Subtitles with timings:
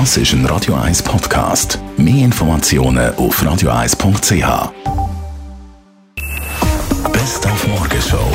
[0.00, 1.78] Das ist ein Radio 1 Podcast.
[1.96, 4.72] Mehr Informationen auf radio1.ch.
[7.12, 8.26] Best auf Morgenshow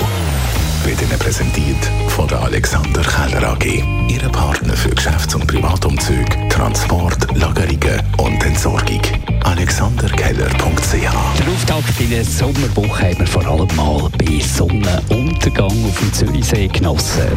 [0.86, 3.84] wird Ihnen präsentiert von der Alexander Keller AG.
[4.08, 9.02] Ihre Partner für Geschäfts- und Privatumzüge, Transport, Lagerungen und Entsorgung.
[9.44, 16.14] AlexanderKeller.ch Der Auftakt in der Sommerwoche haben wir vor allem mal bei Sonnenuntergang auf dem
[16.14, 17.28] Zürichsee genossen.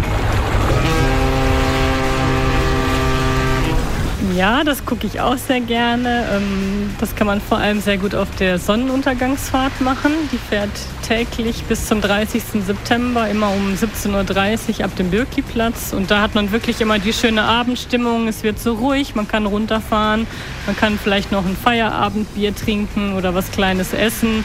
[4.36, 6.24] Ja, das gucke ich auch sehr gerne.
[6.32, 10.12] Ähm, das kann man vor allem sehr gut auf der Sonnenuntergangsfahrt machen.
[10.30, 10.70] Die fährt
[11.06, 12.64] täglich bis zum 30.
[12.64, 15.92] September, immer um 17.30 Uhr ab dem Birki-Platz.
[15.92, 18.26] Und da hat man wirklich immer die schöne Abendstimmung.
[18.28, 20.26] Es wird so ruhig, man kann runterfahren,
[20.66, 24.44] man kann vielleicht noch ein Feierabendbier trinken oder was Kleines essen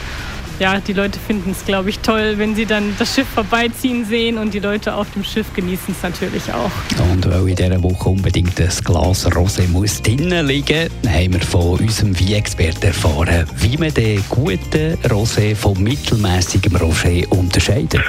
[0.58, 4.38] ja, die Leute finden es, glaube ich, toll, wenn sie dann das Schiff vorbeiziehen sehen
[4.38, 6.70] und die Leute auf dem Schiff genießen es natürlich auch.
[7.10, 11.78] Und weil in dieser Woche unbedingt ein Glas Rosé muss drinnen liegen, haben wir von
[11.78, 18.02] unserem Wein-Experten erfahren, wie man den guten Rosé vom mittelmäßigen Rosé unterscheidet.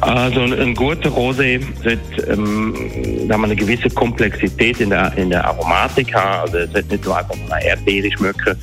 [0.00, 6.42] Also ein, guter Rosé sollte ähm, eine gewisse Komplexität in der, in der Aromatik haben.
[6.42, 8.56] Also es sollte nicht nur einfach nur erdbeerig schmecken,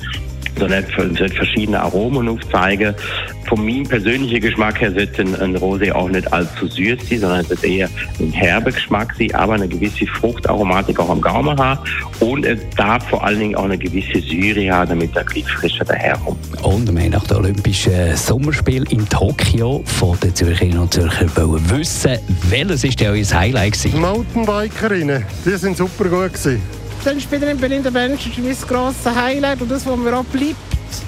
[0.58, 2.94] sollte verschiedene Aromen aufzeigen.
[3.48, 7.40] Von meinem persönlichen Geschmack her sollte ein, ein Rosé auch nicht allzu süß sein, sondern
[7.40, 7.88] es sollte eher
[8.20, 11.80] ein herber Geschmack sein, aber eine gewisse Fruchtaromatik auch am Gaumen haben.
[12.20, 15.84] Und es darf vor allen Dingen auch eine gewisse Säure haben, damit er ein frischer
[15.84, 16.38] daherkommt.
[16.62, 21.26] Und wir haben nach dem Olympischen Sommerspiel in Tokio von den Zürcherinnen und Zürcher
[21.70, 22.18] wissen,
[22.50, 24.00] welches ist denn euer Highlight gewesen?
[24.00, 26.77] Mountainbikerinnen, die sind super gut gewesen.
[27.04, 30.24] Dann später in Berlin der Bench ist mein grosses Highlight und das, was mir auch
[30.24, 30.56] bleibt.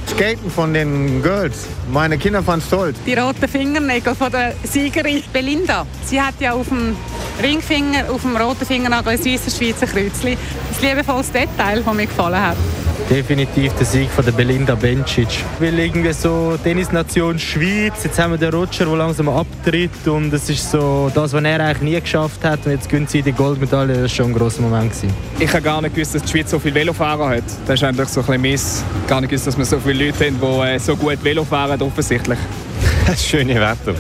[0.09, 1.67] Skaten von den Girls.
[1.91, 2.95] Meine Kinder fanden es toll.
[3.07, 5.87] Die roten Fingernägel von der Siegerin Belinda.
[6.05, 6.97] Sie hat ja auf dem
[7.43, 10.37] Ringfinger, auf dem roten Fingernagel ein süßes Schweizer Kreuzchen.
[10.71, 12.57] Das liebevolles Detail, das mir gefallen hat.
[13.09, 15.45] Definitiv der Sieg von der Belinda Bencic.
[15.59, 20.49] Weil irgendwie so Tennisnation Schweiz, jetzt haben wir den Roger, der langsam abtritt und es
[20.51, 23.95] ist so das, was er eigentlich nie geschafft hat und jetzt gönnt sie die Goldmedaille,
[23.95, 24.93] das war schon ein grosser Moment.
[24.93, 25.13] Gewesen.
[25.39, 27.45] Ich habe gar nicht gewusst, dass die Schweiz so viele Velofahrer hat.
[27.67, 28.85] Das ist eigentlich so ein bisschen miss.
[29.07, 31.81] Gar nicht gewusst, dass wir so viele Leute haben, die äh, so gut Velo fahren,
[31.83, 32.39] offensichtlich.
[33.07, 33.95] Das schöne Wetter.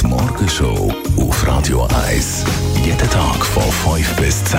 [0.00, 2.44] Die Morgenshow auf Radio 1.
[2.84, 3.62] Jeden Tag von
[3.94, 4.58] 5 bis 10.